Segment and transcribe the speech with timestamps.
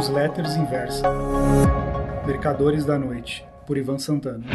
[0.00, 1.06] Newsletters Inversa.
[2.26, 4.46] Mercadores da Noite, por Ivan Santana.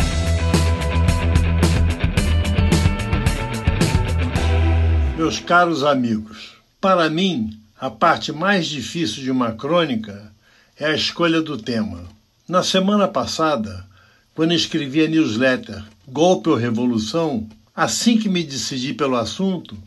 [5.15, 10.33] Meus caros amigos, para mim, a parte mais difícil de uma crônica
[10.79, 12.05] é a escolha do tema.
[12.49, 13.85] Na semana passada,
[14.33, 19.77] quando escrevi a newsletter Golpe ou Revolução, assim que me decidi pelo assunto,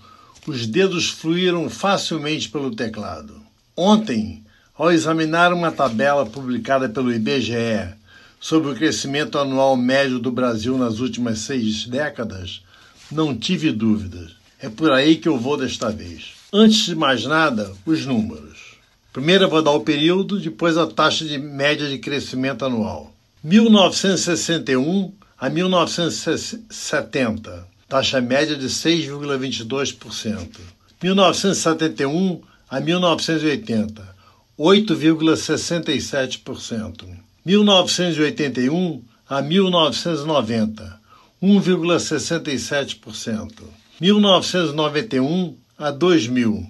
[0.46, 3.43] os dedos fluíram facilmente pelo teclado.
[3.77, 4.45] Ontem,
[4.79, 7.93] ao examinar uma tabela publicada pelo IBGE
[8.41, 12.63] sobre o crescimento anual médio do Brasil nas últimas seis décadas,
[13.11, 14.36] não tive dúvidas.
[14.61, 16.35] É por aí que eu vou desta vez.
[16.53, 18.79] Antes de mais nada, os números.
[19.13, 23.13] Primeiro eu vou dar o período, depois a taxa de média de crescimento anual.
[23.43, 30.61] 1961 a 1970, taxa média de 6,22%.
[31.03, 34.17] 1971 a 1980,
[34.58, 37.06] 8,67%.
[37.47, 41.00] 1981 a 1990,
[41.41, 43.52] 1,67%.
[44.00, 46.66] 1991 a 2000,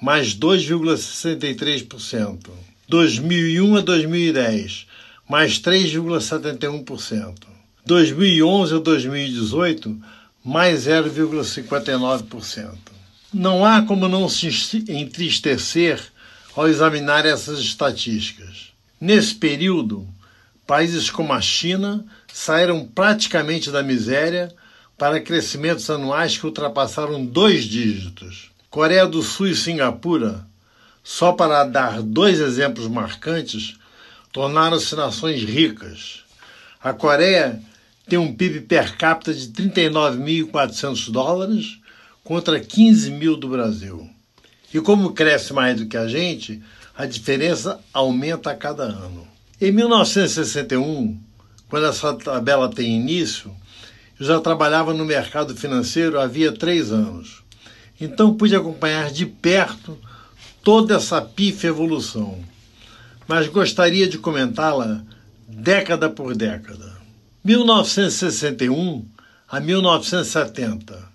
[0.00, 2.50] mais 2,63%.
[2.88, 4.86] 2001 a 2010,
[5.28, 7.34] mais 3,71%.
[7.84, 10.00] 2011 a 2018,
[10.44, 12.76] mais 0,59%.
[13.34, 16.00] Não há como não se entristecer
[16.58, 18.72] ao examinar essas estatísticas.
[19.00, 20.08] Nesse período,
[20.66, 24.52] países como a China saíram praticamente da miséria
[24.98, 28.50] para crescimentos anuais que ultrapassaram dois dígitos.
[28.68, 30.44] Coreia do Sul e Singapura,
[31.04, 33.76] só para dar dois exemplos marcantes,
[34.32, 36.24] tornaram-se nações ricas.
[36.82, 37.62] A Coreia
[38.08, 41.78] tem um PIB per capita de 39.400 dólares
[42.24, 44.10] contra 15 mil do Brasil.
[44.72, 46.62] E como cresce mais do que a gente,
[46.96, 49.26] a diferença aumenta a cada ano.
[49.60, 51.18] Em 1961,
[51.68, 53.54] quando essa tabela tem início,
[54.18, 57.42] eu já trabalhava no mercado financeiro havia três anos.
[58.00, 59.98] Então pude acompanhar de perto
[60.62, 62.38] toda essa pífia evolução.
[63.26, 65.02] Mas gostaria de comentá-la
[65.46, 66.96] década por década.
[67.44, 69.06] 1961
[69.48, 71.07] a 1970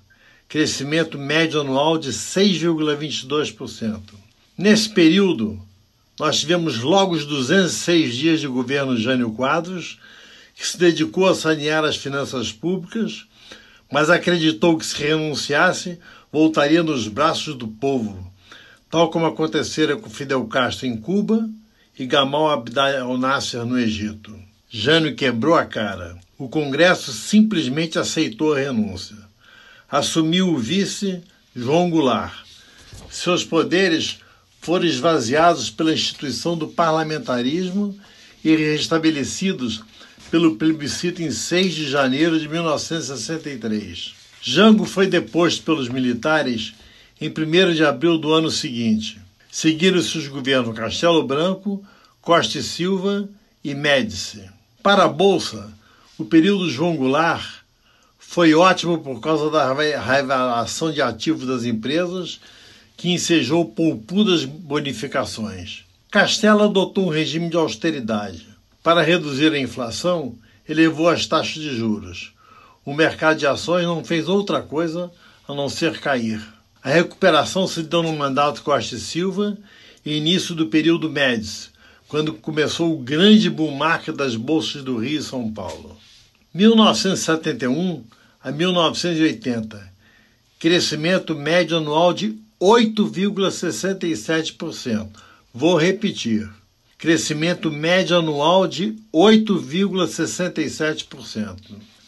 [0.53, 3.99] crescimento médio anual de 6,22%.
[4.55, 5.59] Nesse período,
[6.19, 9.97] nós tivemos logo os 206 dias de governo Jânio Quadros,
[10.53, 13.25] que se dedicou a sanear as finanças públicas,
[13.91, 15.97] mas acreditou que se renunciasse,
[16.31, 18.31] voltaria nos braços do povo,
[18.91, 21.49] tal como acontecera com Fidel Castro em Cuba
[21.97, 24.39] e Gamal Abdel Nasser no Egito.
[24.69, 26.15] Jânio quebrou a cara.
[26.37, 29.32] O Congresso simplesmente aceitou a renúncia
[29.93, 31.21] assumiu o vice
[31.55, 32.33] João Goulart.
[33.11, 34.17] Seus poderes
[34.59, 37.95] foram esvaziados pela instituição do parlamentarismo
[38.43, 39.83] e restabelecidos
[40.31, 44.15] pelo plebiscito em 6 de janeiro de 1963.
[44.41, 46.73] Jango foi deposto pelos militares
[47.21, 49.21] em 1 de abril do ano seguinte.
[49.51, 51.85] Seguiram-se os governos Castelo Branco,
[52.19, 53.29] Costa e Silva
[53.63, 54.41] e Médici.
[54.81, 55.71] Para a Bolsa,
[56.17, 57.62] o período João Goulart
[58.33, 62.39] foi ótimo por causa da revelação de ativos das empresas,
[62.97, 65.83] que ensejou poupudas bonificações.
[66.09, 68.47] Castelo adotou um regime de austeridade.
[68.81, 70.33] Para reduzir a inflação,
[70.67, 72.33] elevou as taxas de juros.
[72.83, 75.11] O mercado de ações não fez outra coisa
[75.47, 76.41] a não ser cair.
[76.83, 79.55] A recuperação se deu no mandato Costa e Silva
[80.03, 81.69] e início do período Médici,
[82.07, 85.95] quando começou o grande boom market das bolsas do Rio e São Paulo.
[86.51, 88.03] 1971
[88.43, 89.91] a 1980,
[90.59, 95.07] crescimento médio anual de 8,67%.
[95.53, 96.49] Vou repetir.
[96.97, 101.55] Crescimento médio anual de 8,67%.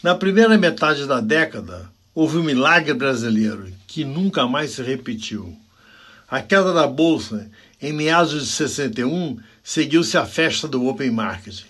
[0.03, 5.56] Na primeira metade da década, houve um milagre brasileiro que nunca mais se repetiu.
[6.29, 7.50] A queda da bolsa
[7.81, 11.64] em meados de 61 seguiu-se a festa do open market,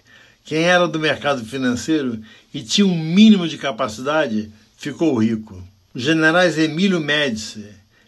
[0.46, 2.22] quem era do mercado financeiro
[2.54, 5.62] e tinha um mínimo de capacidade ficou rico.
[5.92, 7.66] Os generais Emílio Médici,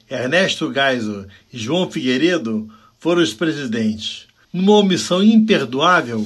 [0.09, 2.69] Ernesto Geisel e João Figueiredo
[2.99, 4.27] foram os presidentes.
[4.53, 6.25] Numa omissão imperdoável,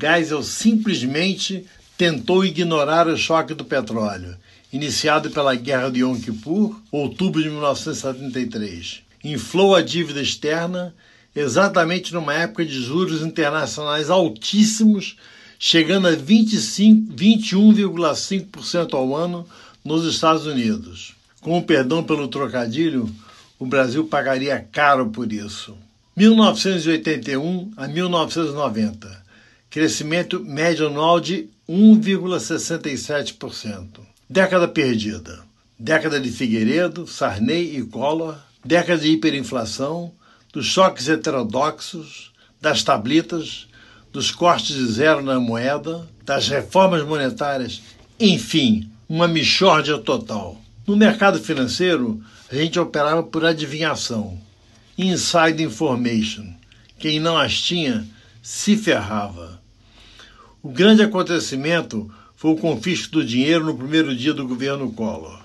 [0.00, 1.66] Geisel simplesmente
[1.98, 4.36] tentou ignorar o choque do petróleo,
[4.72, 9.02] iniciado pela Guerra de Yom Kippur, outubro de 1973.
[9.24, 10.94] Inflou a dívida externa
[11.34, 15.16] exatamente numa época de juros internacionais altíssimos,
[15.58, 19.44] chegando a 21,5% ao ano
[19.84, 21.16] nos Estados Unidos.
[21.40, 23.10] Com o perdão pelo trocadilho,
[23.58, 25.76] o Brasil pagaria caro por isso.
[26.16, 29.22] 1981 a 1990,
[29.70, 33.86] crescimento médio anual de 1,67%.
[34.28, 35.40] Década perdida.
[35.78, 40.12] Década de Figueiredo, Sarney e Collor, década de hiperinflação,
[40.52, 43.66] dos choques heterodoxos, das tablitas,
[44.12, 47.82] dos cortes de zero na moeda, das reformas monetárias,
[48.20, 50.60] enfim, uma mixórdia total.
[50.86, 54.38] No mercado financeiro, a gente operava por adivinhação,
[54.96, 56.52] inside information.
[56.98, 58.06] Quem não as tinha
[58.42, 59.60] se ferrava.
[60.62, 65.40] O grande acontecimento foi o confisco do dinheiro no primeiro dia do governo Collor.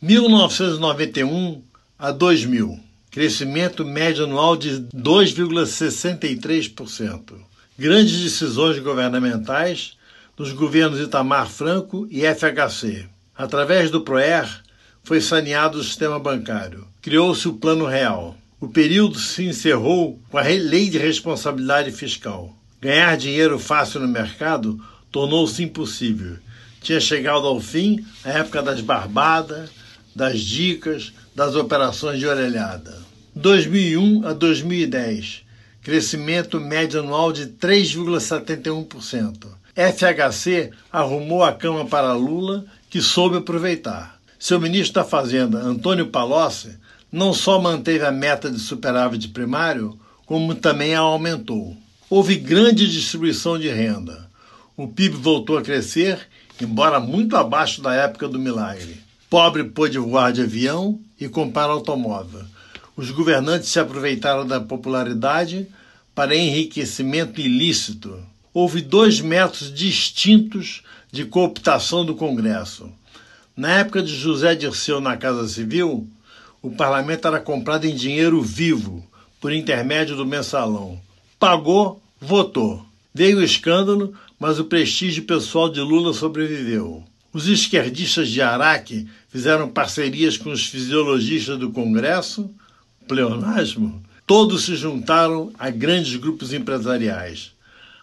[0.00, 1.62] 1991
[1.98, 2.78] a 2000,
[3.12, 7.34] crescimento médio anual de 2,63%.
[7.78, 9.98] Grandes decisões governamentais
[10.34, 13.04] dos governos Itamar Franco e FHC.
[13.36, 14.48] Através do PROER,
[15.04, 16.88] foi saneado o sistema bancário.
[17.02, 18.34] Criou-se o Plano Real.
[18.58, 22.56] O período se encerrou com a Lei de Responsabilidade Fiscal.
[22.80, 26.38] Ganhar dinheiro fácil no mercado tornou-se impossível.
[26.80, 29.68] Tinha chegado ao fim a época das barbadas,
[30.16, 33.00] das dicas, das operações de orelhada.
[33.34, 35.42] 2001 a 2010,
[35.82, 39.46] crescimento médio anual de 3,71%.
[39.74, 44.20] FHC arrumou a cama para Lula, que soube aproveitar.
[44.38, 46.76] Seu ministro da Fazenda, Antônio Palocci,
[47.10, 51.76] não só manteve a meta de superávit primário, como também a aumentou.
[52.08, 54.28] Houve grande distribuição de renda.
[54.76, 56.18] O PIB voltou a crescer,
[56.60, 59.01] embora muito abaixo da época do milagre.
[59.32, 62.44] Pobre pôde voar de avião e comprar automóvel.
[62.94, 65.66] Os governantes se aproveitaram da popularidade
[66.14, 68.22] para enriquecimento ilícito.
[68.52, 72.92] Houve dois métodos distintos de cooptação do Congresso.
[73.56, 76.06] Na época de José Dirceu na Casa Civil,
[76.60, 79.02] o parlamento era comprado em dinheiro vivo,
[79.40, 81.00] por intermédio do mensalão.
[81.38, 82.84] Pagou, votou.
[83.14, 87.02] Veio o escândalo, mas o prestígio pessoal de Lula sobreviveu.
[87.32, 92.50] Os esquerdistas de Araque fizeram parcerias com os fisiologistas do Congresso,
[93.08, 94.02] pleonasmo.
[94.26, 97.52] Todos se juntaram a grandes grupos empresariais.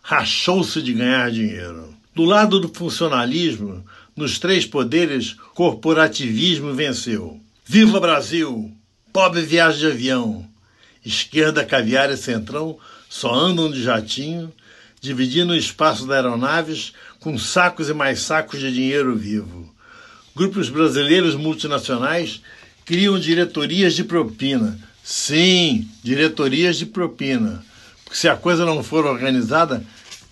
[0.01, 1.93] Rachou-se de ganhar dinheiro.
[2.15, 3.85] Do lado do funcionalismo,
[4.15, 7.39] nos três poderes, corporativismo venceu.
[7.63, 8.71] Viva Brasil!
[9.13, 10.45] Pobre viagem de avião.
[11.05, 12.77] Esquerda, caviar e centrão
[13.07, 14.51] só andam de jatinho,
[15.01, 19.73] dividindo o espaço das aeronaves com sacos e mais sacos de dinheiro vivo.
[20.35, 22.41] Grupos brasileiros multinacionais
[22.85, 24.79] criam diretorias de propina.
[25.03, 27.63] Sim, diretorias de propina.
[28.03, 29.83] Porque se a coisa não for organizada,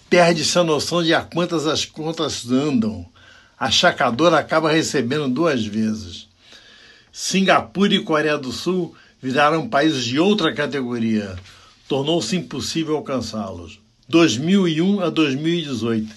[0.09, 3.05] perde-se a noção de a quantas as contas andam
[3.59, 6.27] a chacadora acaba recebendo duas vezes.
[7.11, 11.35] Singapura e Coreia do Sul viraram países de outra categoria.
[11.87, 13.79] Tornou-se impossível alcançá-los.
[14.07, 16.13] 2001 a 2018,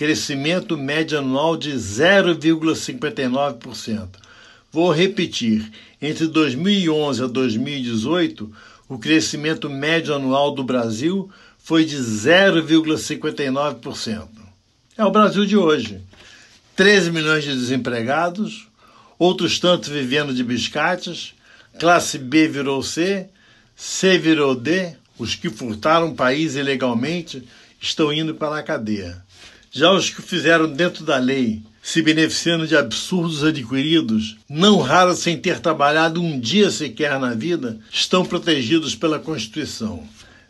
[0.00, 4.08] crescimento médio anual de 0,59%.
[4.72, 5.70] Vou repetir:
[6.00, 8.50] entre 2011 a 2018,
[8.88, 14.26] o crescimento médio anual do Brasil foi de 0,59%.
[14.96, 16.00] É o Brasil de hoje.
[16.74, 18.68] 13 milhões de desempregados,
[19.18, 21.34] outros tantos vivendo de biscates,
[21.78, 23.28] classe B virou C,
[23.76, 27.46] C virou D, os que furtaram o país ilegalmente
[27.78, 29.22] estão indo para a cadeia.
[29.72, 35.38] Já os que fizeram dentro da lei, se beneficiando de absurdos adquiridos, não raro sem
[35.38, 40.02] ter trabalhado um dia sequer na vida, estão protegidos pela Constituição.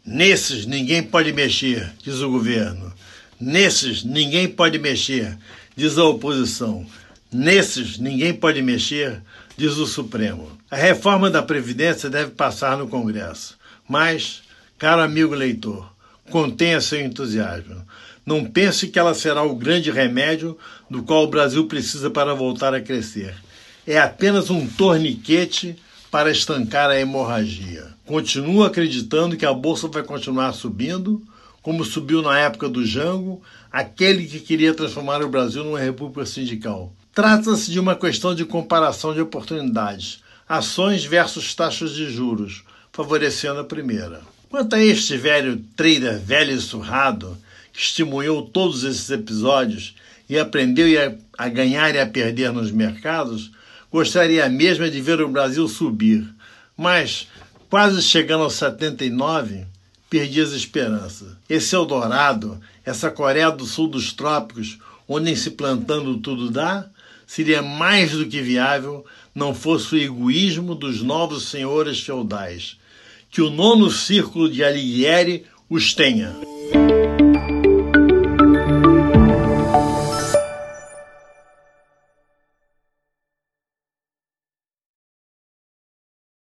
[0.05, 2.91] Nesses ninguém pode mexer, diz o governo.
[3.39, 5.37] Nesses ninguém pode mexer,
[5.77, 6.87] diz a oposição.
[7.31, 9.21] Nesses ninguém pode mexer,
[9.55, 10.59] diz o Supremo.
[10.71, 13.59] A reforma da Previdência deve passar no Congresso.
[13.87, 14.43] Mas,
[14.79, 15.93] caro amigo leitor,
[16.31, 17.85] contenha seu entusiasmo.
[18.31, 20.57] Não pense que ela será o grande remédio
[20.89, 23.35] do qual o Brasil precisa para voltar a crescer.
[23.85, 25.75] É apenas um torniquete
[26.13, 27.89] para estancar a hemorragia.
[28.07, 31.21] Continuo acreditando que a bolsa vai continuar subindo,
[31.61, 36.93] como subiu na época do Jango, aquele que queria transformar o Brasil numa república sindical.
[37.13, 43.65] Trata-se de uma questão de comparação de oportunidades, ações versus taxas de juros, favorecendo a
[43.65, 44.21] primeira.
[44.49, 47.37] Quanto a este velho trader velho e surrado,
[47.81, 49.95] que estimulou todos esses episódios
[50.29, 50.87] e aprendeu
[51.39, 53.51] a ganhar e a perder nos mercados,
[53.91, 56.29] gostaria mesmo de ver o Brasil subir.
[56.77, 57.27] Mas,
[57.71, 59.65] quase chegando aos 79,
[60.11, 61.29] perdi as esperanças.
[61.49, 66.87] Esse Eldorado, essa Coreia do Sul dos trópicos, onde se plantando tudo dá,
[67.27, 72.77] seria mais do que viável não fosse o egoísmo dos novos senhores feudais,
[73.31, 76.37] que o nono círculo de Alighieri os tenha.